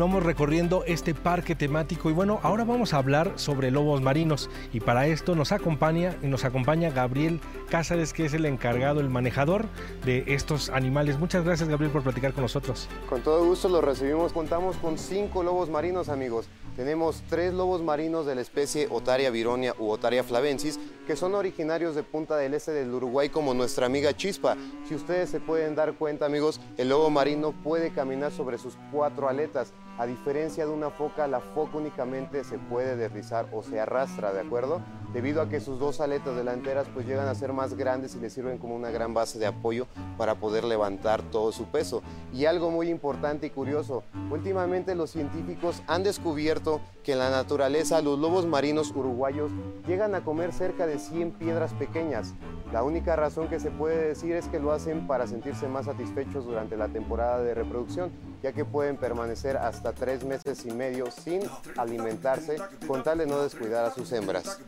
Continuamos 0.00 0.24
recorriendo 0.24 0.82
este 0.86 1.14
parque 1.14 1.54
temático 1.54 2.08
y 2.08 2.14
bueno, 2.14 2.40
ahora 2.42 2.64
vamos 2.64 2.94
a 2.94 2.96
hablar 2.96 3.34
sobre 3.34 3.70
lobos 3.70 4.00
marinos 4.00 4.48
y 4.72 4.80
para 4.80 5.06
esto 5.06 5.34
nos 5.34 5.52
acompaña 5.52 6.16
y 6.22 6.26
nos 6.26 6.46
acompaña 6.46 6.88
Gabriel 6.88 7.38
Cázares 7.68 8.14
que 8.14 8.24
es 8.24 8.32
el 8.32 8.46
encargado, 8.46 9.00
el 9.00 9.10
manejador 9.10 9.66
de 10.06 10.24
estos 10.28 10.70
animales. 10.70 11.18
Muchas 11.18 11.44
gracias 11.44 11.68
Gabriel 11.68 11.92
por 11.92 12.02
platicar 12.02 12.32
con 12.32 12.44
nosotros. 12.44 12.88
Con 13.10 13.20
todo 13.20 13.44
gusto 13.44 13.68
lo 13.68 13.82
recibimos. 13.82 14.32
Contamos 14.32 14.78
con 14.78 14.96
cinco 14.96 15.42
lobos 15.42 15.68
marinos 15.68 16.08
amigos. 16.08 16.48
Tenemos 16.76 17.22
tres 17.28 17.52
lobos 17.52 17.82
marinos 17.82 18.24
de 18.24 18.36
la 18.36 18.40
especie 18.40 18.88
Otaria 18.90 19.28
vironia 19.28 19.74
u 19.78 19.90
Otaria 19.90 20.24
flavensis 20.24 20.80
que 21.06 21.14
son 21.14 21.34
originarios 21.34 21.94
de 21.94 22.04
Punta 22.04 22.38
del 22.38 22.54
Este 22.54 22.72
del 22.72 22.94
Uruguay 22.94 23.28
como 23.28 23.52
nuestra 23.52 23.84
amiga 23.84 24.16
Chispa. 24.16 24.56
Si 24.88 24.94
ustedes 24.94 25.28
se 25.28 25.40
pueden 25.40 25.74
dar 25.74 25.92
cuenta 25.92 26.24
amigos, 26.24 26.58
el 26.78 26.88
lobo 26.88 27.10
marino 27.10 27.52
puede 27.52 27.90
caminar 27.90 28.32
sobre 28.32 28.56
sus 28.56 28.78
cuatro 28.90 29.28
aletas. 29.28 29.74
A 30.00 30.06
diferencia 30.06 30.64
de 30.64 30.72
una 30.72 30.88
foca, 30.88 31.28
la 31.28 31.40
foca 31.40 31.76
únicamente 31.76 32.42
se 32.42 32.56
puede 32.56 32.96
deslizar 32.96 33.46
o 33.52 33.62
se 33.62 33.80
arrastra, 33.80 34.32
¿de 34.32 34.40
acuerdo? 34.40 34.80
Debido 35.12 35.42
a 35.42 35.50
que 35.50 35.60
sus 35.60 35.78
dos 35.78 36.00
aletas 36.00 36.34
delanteras 36.34 36.86
pues 36.94 37.06
llegan 37.06 37.28
a 37.28 37.34
ser 37.34 37.52
más 37.52 37.74
grandes 37.74 38.14
y 38.14 38.18
le 38.18 38.30
sirven 38.30 38.56
como 38.56 38.74
una 38.74 38.90
gran 38.90 39.12
base 39.12 39.38
de 39.38 39.44
apoyo 39.44 39.86
para 40.16 40.36
poder 40.36 40.64
levantar 40.64 41.20
todo 41.20 41.52
su 41.52 41.66
peso. 41.66 42.02
Y 42.32 42.46
algo 42.46 42.70
muy 42.70 42.88
importante 42.88 43.48
y 43.48 43.50
curioso, 43.50 44.02
últimamente 44.30 44.94
los 44.94 45.10
científicos 45.10 45.82
han 45.86 46.02
descubierto 46.02 46.80
que 47.04 47.12
en 47.12 47.18
la 47.18 47.28
naturaleza 47.28 48.00
los 48.00 48.18
lobos 48.18 48.46
marinos 48.46 48.92
uruguayos 48.96 49.50
llegan 49.86 50.14
a 50.14 50.24
comer 50.24 50.54
cerca 50.54 50.86
de 50.86 50.98
100 50.98 51.32
piedras 51.32 51.74
pequeñas. 51.74 52.32
La 52.72 52.84
única 52.84 53.16
razón 53.16 53.48
que 53.48 53.60
se 53.60 53.70
puede 53.70 54.08
decir 54.08 54.34
es 54.34 54.48
que 54.48 54.60
lo 54.60 54.72
hacen 54.72 55.06
para 55.06 55.26
sentirse 55.26 55.68
más 55.68 55.84
satisfechos 55.84 56.46
durante 56.46 56.78
la 56.78 56.88
temporada 56.88 57.42
de 57.42 57.52
reproducción, 57.52 58.12
ya 58.42 58.52
que 58.52 58.64
pueden 58.64 58.96
permanecer 58.96 59.56
hasta 59.56 59.92
tres 59.92 60.24
meses 60.24 60.64
y 60.64 60.70
medio 60.70 61.10
sin 61.10 61.42
alimentarse 61.76 62.56
con 62.86 63.02
tal 63.02 63.18
de 63.18 63.26
no 63.26 63.42
descuidar 63.42 63.84
a 63.84 63.90
sus 63.90 64.10
hembras. 64.12 64.58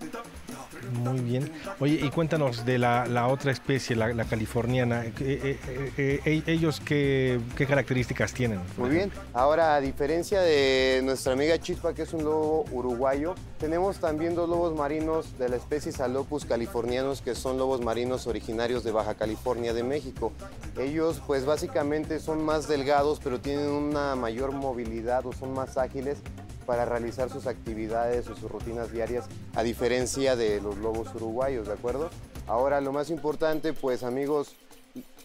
Muy 0.91 1.21
bien. 1.21 1.51
Oye, 1.81 2.01
y 2.03 2.11
cuéntanos 2.11 2.65
de 2.65 2.79
la, 2.79 3.27
otra 3.29 3.53
especie, 3.53 3.97
la, 3.97 4.25
californiana. 4.25 5.05
Eh, 5.05 5.12
eh, 5.21 6.21
eh, 6.25 6.43
¿Ellos 6.47 6.81
qué, 6.85 7.41
qué, 7.57 7.67
características 7.67 8.33
tienen? 8.33 8.61
Muy 8.77 8.91
bien. 8.91 9.11
Ahora, 9.33 9.75
a 9.75 9.81
diferencia 9.81 10.41
de 10.41 11.01
nuestra 11.05 11.33
amiga 11.33 11.59
Chispa, 11.59 11.95
que 11.95 12.03
es 12.03 12.12
un 12.12 12.25
lobo 12.25 12.65
uruguayo, 12.71 13.35
tenemos 13.59 13.99
también 13.99 14.35
dos 14.35 14.49
lobos 14.49 14.75
marinos 14.75 15.39
de 15.39 15.49
la 15.49 15.57
especie 15.57 15.93
Salopus 15.93 16.45
californianos, 16.45 17.23
que 17.23 17.35
son 17.35 17.59
lobos 17.59 17.81
marinos 17.81 18.27
originarios 18.27 18.85
de 18.85 18.93
Baja 18.93 19.15
California 19.15 19.73
de 19.73 19.83
México. 19.83 20.33
Ellos, 20.79 21.23
pues 21.27 21.45
básicamente 21.45 22.19
son 22.21 22.45
más 22.45 22.69
delgados, 22.69 23.21
pero 23.23 23.41
tienen 23.41 23.69
una 23.69 24.17
mayor 24.17 24.53
movilidad 24.53 25.25
o 25.27 25.33
son 25.33 25.53
más 25.53 25.77
ágiles 25.79 26.19
para 26.62 26.85
realizar 26.85 27.31
sus 27.31 27.47
actividades 27.47 28.28
o 28.28 28.37
sus 28.37 28.50
rutinas 28.50 28.92
diarias, 28.92 29.26
a 29.54 29.62
diferencia 29.62 30.37
de 30.37 30.61
los 30.61 30.78
lobos 30.78 31.14
uruguayos, 31.14 31.66
¿de 31.66 31.75
acuerdo? 31.75 32.11
Ahora, 32.47 32.81
lo 32.81 32.92
más 32.92 33.11
importante, 33.11 33.73
pues 33.73 34.02
amigos, 34.02 34.57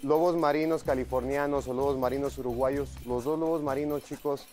lobos 0.03 0.35
marinos 0.35 0.83
californianos 0.83 1.67
o 1.67 1.73
lobos 1.73 1.97
marinos 1.97 2.37
uruguayos, 2.37 2.89
los 3.05 3.23
dos 3.23 3.39
lobos 3.39 3.63
marinos, 3.63 4.03
chicos, 4.03 4.45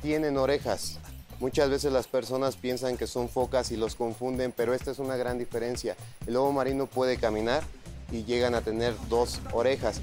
tienen 0.00 0.36
orejas. 0.36 0.98
Muchas 1.40 1.70
veces 1.70 1.92
las 1.92 2.06
personas 2.06 2.56
piensan 2.56 2.96
que 2.96 3.08
son 3.08 3.28
focas 3.28 3.72
y 3.72 3.76
los 3.76 3.96
confunden, 3.96 4.52
pero 4.56 4.74
esta 4.74 4.92
es 4.92 5.00
una 5.00 5.16
gran 5.16 5.38
diferencia. 5.38 5.96
El 6.26 6.34
lobo 6.34 6.52
marino 6.52 6.86
puede 6.86 7.16
caminar 7.16 7.64
y 8.12 8.24
llegan 8.24 8.54
a 8.54 8.60
tener 8.60 8.94
dos 9.08 9.40
orejas. 9.52 10.00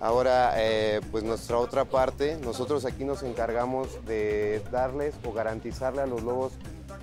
Ahora, 0.00 0.54
eh, 0.56 1.00
pues 1.10 1.24
nuestra 1.24 1.58
otra 1.58 1.86
parte, 1.86 2.36
nosotros 2.42 2.84
aquí 2.84 3.04
nos 3.04 3.22
encargamos 3.22 4.04
de 4.04 4.62
darles 4.70 5.14
o 5.24 5.32
garantizarle 5.32 6.02
a 6.02 6.06
los 6.06 6.22
lobos 6.22 6.52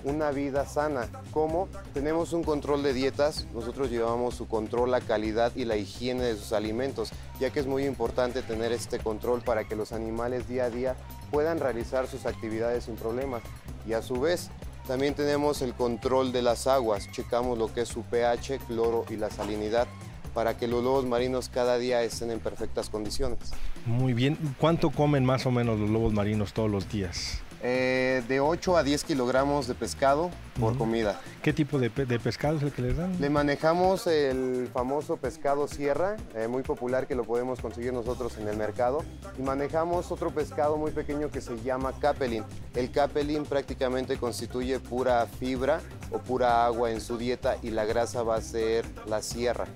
una 0.04 0.32
vida 0.32 0.66
sana. 0.68 1.08
¿Cómo? 1.32 1.70
Tenemos 1.94 2.34
un 2.34 2.44
control 2.44 2.84
de 2.84 2.94
dietas, 2.94 3.48
nosotros 3.54 3.90
llevamos 3.90 4.36
su 4.36 4.48
control, 4.48 4.92
la 4.92 5.02
calidad 5.02 5.52
y 5.56 5.66
la 5.66 5.76
higiene 5.76 6.24
de 6.24 6.36
sus 6.36 6.54
alimentos, 6.54 7.12
ya 7.40 7.50
que 7.50 7.60
es 7.60 7.68
muy 7.68 7.86
importante 7.86 8.42
tener 8.42 8.72
este 8.72 9.00
control 9.00 9.42
para 9.42 9.64
que 9.64 9.76
los 9.76 9.92
animales 9.92 10.48
día 10.48 10.66
a 10.66 10.70
día 10.70 10.96
puedan 11.32 11.60
realizar 11.60 12.08
sus 12.08 12.26
actividades 12.26 12.86
sin 12.86 12.96
problemas. 12.96 13.42
Y 13.88 13.94
a 13.94 14.02
su 14.02 14.20
vez, 14.20 14.50
también 14.88 15.16
tenemos 15.16 15.62
el 15.62 15.74
control 15.74 16.32
de 16.32 16.42
las 16.42 16.68
aguas, 16.68 17.10
checamos 17.12 17.58
lo 17.58 17.74
que 17.74 17.82
es 17.82 17.90
su 17.90 18.04
pH, 18.04 18.60
cloro 18.68 19.06
y 19.10 19.16
la 19.16 19.30
salinidad 19.30 19.88
para 20.34 20.58
que 20.58 20.68
los 20.68 20.84
lobos 20.84 21.06
marinos 21.06 21.50
cada 21.50 21.78
día 21.78 22.04
estén 22.04 22.32
en 22.32 22.40
perfectas 22.40 22.90
condiciones. 22.90 23.40
Muy 23.86 24.14
bien, 24.14 24.38
¿cuánto 24.58 24.90
comen 24.92 25.26
más 25.26 25.46
o 25.46 25.52
menos 25.52 25.80
los 25.80 25.90
lobos 25.90 26.14
marinos 26.14 26.54
todos 26.54 26.70
los 26.70 26.90
días? 26.90 27.42
Eh, 27.66 28.22
de 28.28 28.42
8 28.42 28.76
a 28.76 28.84
10 28.84 29.06
kilogramos 29.06 29.68
de 29.68 29.74
pescado 29.74 30.30
por 30.60 30.78
comida. 30.78 31.22
¿Qué 31.42 31.54
tipo 31.54 31.80
de, 31.80 31.90
pescado 31.90 32.58
es 32.58 32.64
el 32.64 32.74
que 32.74 32.82
les 32.82 32.98
dan? 32.98 33.16
Le 33.22 33.30
manejamos 33.30 34.06
el 34.06 34.68
famoso 34.74 35.16
pescado 35.16 35.70
sierra, 35.70 36.18
eh, 36.36 36.50
muy 36.50 36.62
popular 36.62 37.08
que 37.08 37.16
lo 37.16 37.24
podemos 37.24 37.62
conseguir 37.62 37.94
nosotros 37.94 38.38
en 38.38 38.50
el 38.50 38.58
mercado. 38.58 39.06
Y 39.40 39.44
manejamos 39.44 40.12
otro 40.12 40.32
pescado 40.32 40.76
muy 40.76 40.92
pequeño 40.92 41.32
que 41.32 41.40
se 41.40 41.56
llama 41.64 41.94
capelin. 42.02 42.44
El 42.76 42.92
capelin 42.92 43.46
prácticamente 43.46 44.18
constituye 44.18 44.82
pura 44.82 45.26
fibra 45.26 45.80
o 46.12 46.18
pura 46.18 46.66
agua 46.66 46.92
en 46.92 47.00
su 47.00 47.18
dieta 47.18 47.56
y 47.64 47.70
la 47.70 47.86
grasa 47.86 48.24
va 48.24 48.36
a 48.36 48.42
ser 48.42 48.84
la 49.08 49.22
sierra. 49.22 49.68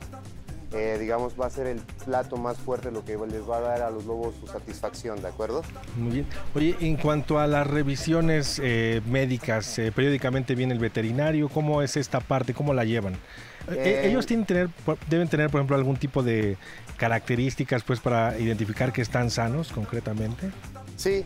Eh, 0.74 0.98
digamos, 1.00 1.40
va 1.40 1.46
a 1.46 1.50
ser 1.50 1.66
el 1.68 1.80
plato 2.04 2.36
más 2.36 2.58
fuerte, 2.58 2.92
lo 2.92 3.06
que 3.06 3.18
les 3.18 3.50
va 3.50 3.58
a 3.58 3.62
dar 3.62 3.82
a 3.84 3.90
los 3.90 4.06
lobos 4.06 4.36
su 4.38 4.48
satisfacción, 4.48 5.22
¿de 5.22 5.30
acuerdo? 5.30 5.62
Muy 5.96 6.12
bien. 6.12 6.28
Oye, 6.54 6.76
en 6.82 6.98
cuanto 6.98 7.40
a 7.40 7.48
las 7.48 7.66
revisiones 7.66 8.60
eh, 8.62 9.02
médicas, 9.06 9.80
eh, 9.80 9.94
periódicamente 9.94 10.56
viene 10.56 10.74
el 10.74 10.80
veterinario, 10.80 11.48
¿cómo 11.48 11.82
es 11.82 11.96
esta 11.96 12.20
parte? 12.20 12.54
¿Cómo 12.54 12.74
la 12.74 12.84
llevan? 12.84 13.18
ellos 13.70 14.26
tienen 14.26 14.46
tener, 14.46 14.70
deben 15.10 15.28
tener, 15.28 15.50
por 15.50 15.60
ejemplo, 15.60 15.76
algún 15.76 15.98
tipo 15.98 16.24
de 16.24 16.56
características 16.96 17.84
pues 17.84 18.00
para 18.00 18.40
identificar 18.40 18.94
que 18.94 19.02
están 19.02 19.30
sanos 19.30 19.74
concretamente. 19.74 20.52
Sí, 20.96 21.26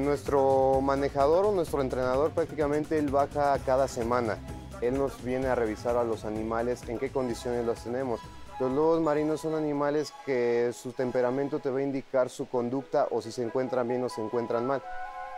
nuestro 0.00 0.80
manejador 0.80 1.46
o 1.46 1.52
nuestro 1.52 1.82
entrenador 1.82 2.30
prácticamente 2.30 2.96
él 2.96 3.08
baja 3.08 3.58
cada 3.66 3.88
semana 3.88 4.38
él 4.82 4.98
nos 4.98 5.22
viene 5.22 5.46
a 5.46 5.54
revisar 5.54 5.96
a 5.96 6.04
los 6.04 6.24
animales 6.24 6.86
en 6.88 6.98
qué 6.98 7.10
condiciones 7.10 7.64
los 7.64 7.82
tenemos. 7.82 8.20
Los 8.60 8.70
lobos 8.70 9.00
marinos 9.00 9.40
son 9.40 9.54
animales 9.54 10.12
que 10.26 10.72
su 10.74 10.92
temperamento 10.92 11.58
te 11.58 11.70
va 11.70 11.78
a 11.78 11.82
indicar 11.82 12.28
su 12.28 12.48
conducta 12.48 13.08
o 13.10 13.22
si 13.22 13.32
se 13.32 13.42
encuentran 13.42 13.88
bien 13.88 14.04
o 14.04 14.08
se 14.08 14.20
encuentran 14.20 14.66
mal 14.66 14.82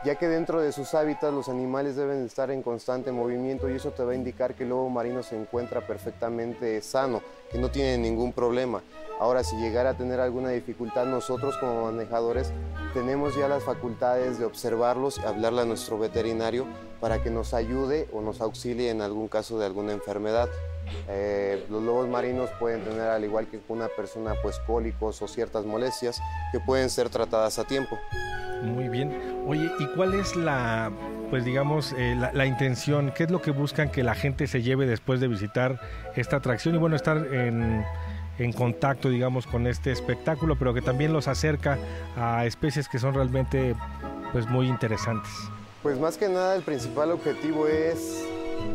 ya 0.04 0.16
que 0.16 0.28
dentro 0.28 0.60
de 0.60 0.70
sus 0.70 0.94
hábitats 0.94 1.32
los 1.32 1.48
animales 1.48 1.96
deben 1.96 2.26
estar 2.26 2.50
en 2.50 2.62
constante 2.62 3.10
movimiento 3.10 3.70
y 3.70 3.74
eso 3.74 3.90
te 3.92 4.04
va 4.04 4.12
a 4.12 4.14
indicar 4.14 4.54
que 4.54 4.64
el 4.64 4.68
lobo 4.68 4.90
marino 4.90 5.22
se 5.22 5.40
encuentra 5.40 5.86
perfectamente 5.86 6.80
sano, 6.82 7.22
que 7.50 7.58
no 7.58 7.70
tiene 7.70 7.96
ningún 7.96 8.32
problema. 8.32 8.82
Ahora, 9.18 9.42
si 9.44 9.56
llegara 9.56 9.90
a 9.90 9.96
tener 9.96 10.20
alguna 10.20 10.50
dificultad, 10.50 11.06
nosotros 11.06 11.56
como 11.56 11.84
manejadores 11.84 12.52
tenemos 12.92 13.34
ya 13.36 13.48
las 13.48 13.62
facultades 13.62 14.38
de 14.38 14.44
observarlos 14.44 15.18
y 15.18 15.22
hablarle 15.22 15.62
a 15.62 15.64
nuestro 15.64 15.98
veterinario 15.98 16.66
para 17.00 17.22
que 17.22 17.30
nos 17.30 17.54
ayude 17.54 18.08
o 18.12 18.20
nos 18.20 18.40
auxilie 18.40 18.90
en 18.90 19.00
algún 19.00 19.28
caso 19.28 19.58
de 19.58 19.66
alguna 19.66 19.92
enfermedad. 19.92 20.48
Eh, 21.08 21.64
los 21.70 21.82
lobos 21.82 22.08
marinos 22.08 22.50
pueden 22.58 22.84
tener, 22.84 23.08
al 23.08 23.24
igual 23.24 23.46
que 23.46 23.60
una 23.68 23.88
persona, 23.88 24.34
pues 24.42 24.58
cólicos 24.66 25.22
o 25.22 25.28
ciertas 25.28 25.64
molestias 25.64 26.20
que 26.52 26.60
pueden 26.60 26.90
ser 26.90 27.08
tratadas 27.08 27.58
a 27.58 27.64
tiempo. 27.64 27.98
Muy 28.64 28.88
bien. 28.88 29.12
Oye, 29.46 29.70
¿y 29.79 29.87
cuál 29.88 30.14
es 30.14 30.37
la, 30.37 30.90
pues 31.31 31.44
digamos, 31.44 31.94
eh, 31.96 32.16
la, 32.33 32.46
intención? 32.46 33.12
¿Qué 33.14 33.24
es 33.24 33.31
lo 33.31 33.42
que 33.42 33.50
buscan 33.50 33.90
que 33.90 34.03
la 34.03 34.14
gente 34.14 34.46
se 34.46 34.62
lleve 34.62 34.87
después 34.87 35.20
de 35.20 35.29
visitar 35.29 35.81
esta 36.16 36.37
atracción 36.37 36.74
y 36.74 36.79
bueno, 36.79 36.96
estar 36.96 37.16
en, 37.16 37.85
en 38.38 38.53
contacto, 38.53 39.09
digamos, 39.09 39.46
con 39.46 39.66
este 39.66 39.92
espectáculo, 39.92 40.57
pero 40.57 40.74
que 40.74 40.83
también 40.83 41.12
los 41.12 41.29
acerca 41.29 41.79
a 42.16 42.46
especies 42.46 42.88
que 42.88 42.98
son 42.98 43.14
realmente, 43.14 43.74
pues, 44.33 44.46
muy 44.48 44.68
interesantes? 44.68 45.31
Pues 45.83 45.98
más 45.98 46.16
que 46.16 46.29
nada 46.29 46.57
el 46.57 46.62
principal 46.62 47.11
objetivo 47.11 47.68
es 47.68 48.24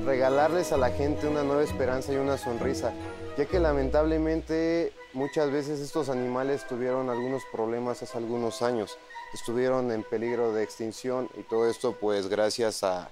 regalarles 0.06 0.72
a 0.72 0.78
la 0.78 0.90
gente 0.90 1.28
una 1.28 1.44
nueva 1.44 1.64
esperanza 1.64 2.14
y 2.14 2.18
una 2.18 2.38
sonrisa, 2.38 2.94
ya 3.40 3.46
que 3.46 3.62
lamentablemente 3.62 4.92
muchas 5.14 5.50
veces 5.50 5.80
estos 5.80 6.10
animales 6.10 6.68
tuvieron 6.68 7.10
algunos 7.10 7.42
problemas 7.54 8.04
hace 8.04 8.18
algunos 8.18 8.62
años 8.62 8.98
estuvieron 9.34 9.92
en 9.92 10.04
peligro 10.04 10.52
de 10.52 10.62
extinción 10.62 11.30
y 11.38 11.44
todo 11.44 11.70
esto 11.70 11.94
pues 11.94 12.28
gracias 12.28 12.84
a, 12.84 13.10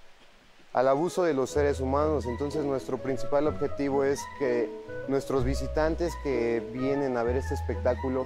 al 0.74 0.88
abuso 0.90 1.24
de 1.24 1.34
los 1.34 1.52
seres 1.52 1.80
humanos. 1.80 2.26
Entonces 2.26 2.66
nuestro 2.66 2.98
principal 2.98 3.48
objetivo 3.48 4.04
es 4.04 4.20
que 4.38 4.70
nuestros 5.08 5.46
visitantes 5.46 6.14
que 6.24 6.62
vienen 6.74 7.16
a 7.16 7.24
ver 7.24 7.38
este 7.38 7.54
espectáculo 7.54 8.26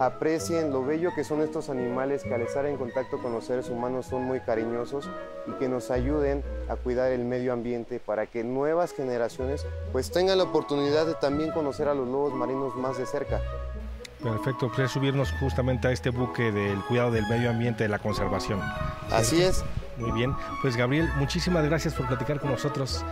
aprecien 0.00 0.72
lo 0.72 0.82
bello 0.82 1.14
que 1.14 1.24
son 1.24 1.42
estos 1.42 1.68
animales 1.68 2.24
que 2.24 2.34
al 2.34 2.40
estar 2.40 2.64
en 2.64 2.78
contacto 2.78 3.20
con 3.20 3.32
los 3.32 3.44
seres 3.44 3.68
humanos 3.68 4.06
son 4.06 4.22
muy 4.22 4.40
cariñosos 4.40 5.10
y 5.46 5.52
que 5.52 5.68
nos 5.68 5.90
ayuden 5.90 6.42
a 6.70 6.76
cuidar 6.76 7.12
el 7.12 7.26
medio 7.26 7.52
ambiente 7.52 8.00
para 8.00 8.26
que 8.26 8.42
nuevas 8.42 8.94
generaciones 8.94 9.66
pues 9.92 10.10
tengan 10.10 10.38
la 10.38 10.44
oportunidad 10.44 11.04
de 11.04 11.14
también 11.14 11.52
conocer 11.52 11.86
a 11.86 11.94
los 11.94 12.08
lobos 12.08 12.32
marinos 12.32 12.74
más 12.76 12.96
de 12.96 13.04
cerca. 13.04 13.42
Perfecto, 14.22 14.68
pues 14.68 14.80
es 14.80 14.90
subirnos 14.90 15.32
justamente 15.32 15.88
a 15.88 15.92
este 15.92 16.08
buque 16.08 16.50
del 16.50 16.82
cuidado 16.84 17.10
del 17.10 17.26
medio 17.28 17.50
ambiente, 17.50 17.84
de 17.84 17.90
la 17.90 17.98
conservación. 17.98 18.60
Así 19.10 19.42
es. 19.42 19.62
Muy 19.98 20.12
bien, 20.12 20.34
pues 20.62 20.76
Gabriel, 20.76 21.10
muchísimas 21.16 21.64
gracias 21.66 21.92
por 21.92 22.06
platicar 22.06 22.40
con 22.40 22.50
nosotros. 22.50 23.04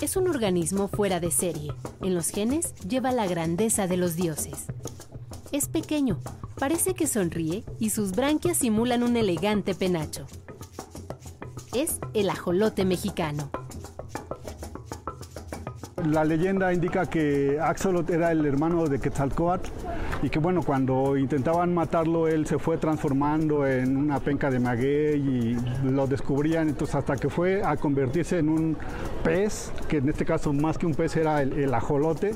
Es 0.00 0.14
un 0.16 0.28
organismo 0.28 0.88
fuera 0.88 1.20
de 1.20 1.30
serie. 1.30 1.72
En 2.02 2.14
los 2.14 2.28
genes 2.28 2.74
lleva 2.86 3.12
la 3.12 3.26
grandeza 3.26 3.86
de 3.86 3.96
los 3.96 4.14
dioses. 4.14 4.66
Es 5.52 5.68
pequeño, 5.68 6.20
parece 6.58 6.92
que 6.92 7.06
sonríe 7.06 7.64
y 7.80 7.90
sus 7.90 8.12
branquias 8.12 8.58
simulan 8.58 9.02
un 9.02 9.16
elegante 9.16 9.74
penacho. 9.74 10.26
Es 11.74 11.98
el 12.12 12.28
ajolote 12.28 12.84
mexicano. 12.84 13.50
La 16.10 16.24
leyenda 16.24 16.72
indica 16.72 17.06
que 17.06 17.58
Axolot 17.60 18.08
era 18.10 18.30
el 18.30 18.46
hermano 18.46 18.86
de 18.86 19.00
Quetzalcóatl 19.00 19.70
y 20.22 20.30
que 20.30 20.38
bueno, 20.38 20.62
cuando 20.62 21.16
intentaban 21.16 21.74
matarlo 21.74 22.28
él 22.28 22.46
se 22.46 22.58
fue 22.58 22.78
transformando 22.78 23.66
en 23.66 23.96
una 23.96 24.20
penca 24.20 24.50
de 24.50 24.60
maguey 24.60 25.16
y 25.16 25.56
lo 25.84 26.06
descubrían 26.06 26.68
entonces 26.68 26.94
hasta 26.96 27.16
que 27.16 27.28
fue 27.28 27.62
a 27.62 27.76
convertirse 27.76 28.38
en 28.38 28.48
un 28.48 28.76
pez, 29.24 29.72
que 29.88 29.98
en 29.98 30.08
este 30.08 30.24
caso 30.24 30.52
más 30.52 30.78
que 30.78 30.86
un 30.86 30.94
pez 30.94 31.16
era 31.16 31.42
el, 31.42 31.52
el 31.54 31.74
ajolote. 31.74 32.34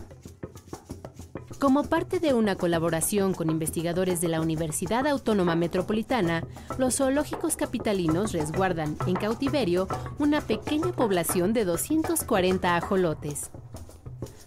Como 1.61 1.85
parte 1.85 2.21
de 2.21 2.33
una 2.33 2.57
colaboración 2.57 3.35
con 3.35 3.51
investigadores 3.51 4.21
de 4.21 4.29
la 4.29 4.41
Universidad 4.41 5.07
Autónoma 5.07 5.55
Metropolitana, 5.55 6.43
los 6.79 6.97
zoológicos 6.97 7.57
capitalinos 7.57 8.33
resguardan 8.33 8.97
en 9.07 9.15
cautiverio 9.15 9.87
una 10.19 10.41
pequeña 10.41 10.93
población 10.93 11.53
de 11.53 11.67
240 11.67 12.77
ajolotes. 12.77 13.51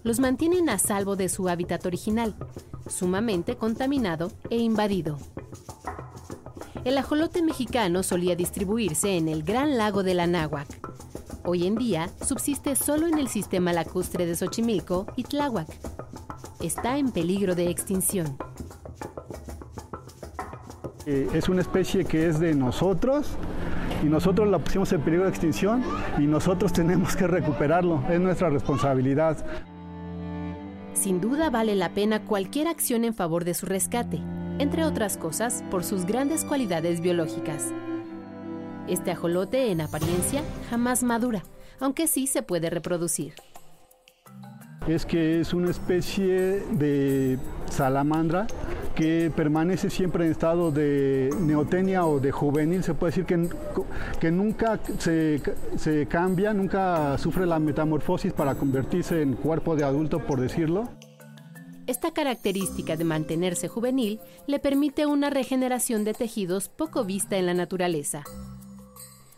Los 0.04 0.20
mantienen 0.20 0.70
a 0.70 0.80
salvo 0.80 1.16
de 1.16 1.30
su 1.30 1.48
hábitat 1.48 1.86
original, 1.86 2.36
sumamente 2.88 3.56
contaminado 3.56 4.32
e 4.50 4.58
invadido. 4.58 5.18
El 6.84 6.98
ajolote 6.98 7.42
mexicano 7.42 8.04
solía 8.04 8.36
distribuirse 8.36 9.16
en 9.16 9.30
el 9.30 9.44
Gran 9.44 9.78
Lago 9.78 10.04
de 10.04 10.14
la 10.14 10.28
Náhuac. 10.28 10.68
Hoy 11.46 11.68
en 11.68 11.76
día 11.76 12.10
subsiste 12.26 12.76
solo 12.76 13.08
en 13.08 13.18
el 13.18 13.30
sistema 13.30 13.72
lacustre 13.72 14.26
de 14.26 14.36
Xochimilco 14.36 15.08
y 15.16 15.24
Tláhuac. 15.24 15.68
Está 16.62 16.98
en 16.98 17.12
peligro 17.12 17.56
de 17.56 17.70
extinción. 17.70 18.38
Eh, 21.06 21.30
es 21.34 21.48
una 21.48 21.62
especie 21.62 22.04
que 22.04 22.28
es 22.28 22.40
de 22.40 22.54
nosotros 22.54 23.28
y 24.04 24.08
nosotros 24.08 24.50
la 24.50 24.60
pusimos 24.60 24.92
en 24.92 25.02
peligro 25.02 25.24
de 25.24 25.30
extinción 25.30 25.82
y 26.18 26.24
nosotros 26.24 26.74
tenemos 26.74 27.16
que 27.16 27.28
recuperarlo. 27.28 28.04
Es 28.10 28.20
nuestra 28.20 28.50
responsabilidad. 28.50 29.46
Sin 31.04 31.20
duda 31.20 31.50
vale 31.50 31.76
la 31.76 31.94
pena 31.94 32.24
cualquier 32.24 32.70
acción 32.70 33.04
en 33.04 33.14
favor 33.14 33.44
de 33.44 33.54
su 33.54 33.66
rescate, 33.66 34.22
entre 34.58 34.86
otras 34.86 35.18
cosas 35.18 35.62
por 35.70 35.84
sus 35.84 36.06
grandes 36.06 36.46
cualidades 36.46 37.02
biológicas. 37.02 37.74
Este 38.88 39.12
ajolote 39.12 39.70
en 39.70 39.82
apariencia 39.82 40.44
jamás 40.70 41.04
madura, 41.04 41.44
aunque 41.82 42.08
sí 42.08 42.26
se 42.26 42.42
puede 42.42 42.70
reproducir. 42.70 43.34
Es 44.88 45.06
que 45.06 45.42
es 45.42 45.54
una 45.54 45.72
especie 45.72 46.62
de 46.72 47.38
salamandra 47.70 48.48
que 48.96 49.32
permanece 49.36 49.90
siempre 49.90 50.26
en 50.26 50.32
estado 50.32 50.72
de 50.72 51.30
neotenia 51.40 52.06
o 52.06 52.20
de 52.20 52.32
juvenil, 52.32 52.84
se 52.84 52.94
puede 52.94 53.12
decir 53.12 53.26
que, 53.26 53.50
que 54.20 54.32
nunca 54.32 54.80
se, 55.00 55.42
se 55.78 56.06
cambia, 56.08 56.54
nunca 56.54 57.18
sufre 57.18 57.46
la 57.46 57.60
metamorfosis 57.60 58.34
para 58.34 58.56
convertirse 58.56 59.22
en 59.22 59.34
cuerpo 59.34 59.76
de 59.76 59.84
adulto, 59.84 60.20
por 60.20 60.40
decirlo. 60.40 60.90
Esta 61.86 62.12
característica 62.12 62.96
de 62.96 63.04
mantenerse 63.04 63.68
juvenil 63.68 64.22
le 64.48 64.60
permite 64.60 65.06
una 65.06 65.30
regeneración 65.30 66.06
de 66.06 66.14
tejidos 66.14 66.70
poco 66.70 67.04
vista 67.04 67.36
en 67.38 67.46
la 67.46 67.54
naturaleza. 67.54 68.24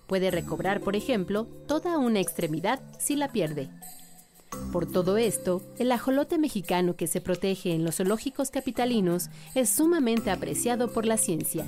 Puede 0.06 0.30
recobrar, 0.30 0.82
por 0.82 0.96
ejemplo, 0.96 1.48
toda 1.68 1.98
una 1.98 2.20
extremidad 2.20 2.82
si 3.00 3.15
la 3.15 3.32
pierde. 3.32 3.72
Por 4.72 4.86
todo 4.86 5.18
esto, 5.18 5.62
el 5.80 5.91
ajolote 5.91 6.38
mexicano 6.38 6.96
que 6.96 7.08
se 7.08 7.22
protege 7.22 7.74
en 7.74 7.84
los 7.84 7.96
zoológicos 7.96 8.52
capitalinos 8.52 9.30
es 9.54 9.70
sumamente 9.70 10.32
apreciado 10.32 10.91
por 10.91 11.06
la 11.06 11.18
ciencia. 11.18 11.65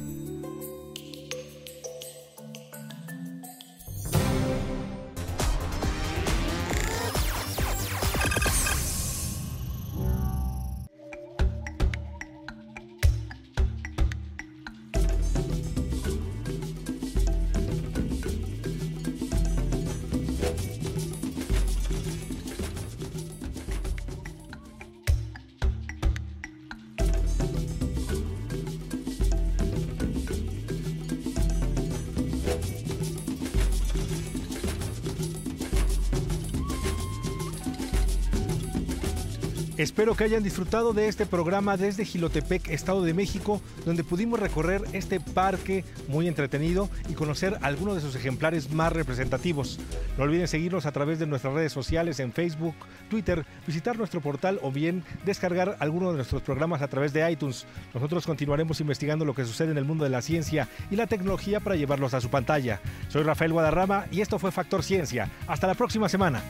Espero 39.77 40.15
que 40.15 40.23
hayan 40.23 40.41
disfrutado 40.41 40.91
de 40.93 41.07
este 41.07 41.27
programa 41.27 41.77
desde 41.77 42.03
Gilotepec, 42.03 42.67
Estado 42.69 43.03
de 43.03 43.13
México, 43.13 43.61
donde 43.85 44.03
pudimos 44.03 44.39
recorrer 44.39 44.81
este 44.91 45.19
parque 45.19 45.85
muy 46.07 46.27
entretenido 46.27 46.89
y 47.07 47.13
conocer 47.13 47.59
algunos 47.61 47.93
de 47.93 48.01
sus 48.01 48.15
ejemplares 48.15 48.71
más 48.71 48.91
representativos. 48.91 49.79
No 50.17 50.23
olviden 50.23 50.47
seguirnos 50.47 50.87
a 50.87 50.91
través 50.91 51.19
de 51.19 51.27
nuestras 51.27 51.53
redes 51.53 51.73
sociales 51.73 52.19
en 52.19 52.33
Facebook, 52.33 52.73
Twitter, 53.07 53.45
visitar 53.67 53.99
nuestro 53.99 54.19
portal 54.19 54.59
o 54.63 54.71
bien 54.71 55.03
descargar 55.25 55.77
alguno 55.79 56.09
de 56.09 56.17
nuestros 56.17 56.41
programas 56.41 56.81
a 56.81 56.87
través 56.87 57.13
de 57.13 57.31
iTunes. 57.31 57.67
Nosotros 57.93 58.25
continuaremos 58.25 58.81
investigando 58.81 59.25
lo 59.25 59.35
que 59.35 59.45
sucede 59.45 59.69
en 59.69 59.77
el 59.77 59.85
mundo 59.85 60.05
de 60.05 60.09
la 60.09 60.23
ciencia 60.23 60.67
y 60.89 60.95
la 60.95 61.05
tecnología 61.05 61.59
para 61.59 61.75
llevarlos 61.75 62.15
a 62.15 62.21
su 62.21 62.29
pantalla. 62.31 62.81
Soy 63.09 63.21
Rafael 63.21 63.53
Guadarrama 63.53 64.07
y 64.09 64.21
esto 64.21 64.39
fue 64.39 64.51
Factor 64.51 64.81
Ciencia. 64.81 65.29
Hasta 65.45 65.67
la 65.67 65.75
próxima 65.75 66.09
semana. 66.09 66.41